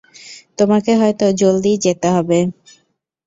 [0.57, 2.39] তোমাকে হয়তো জলদিই যেতে হবে।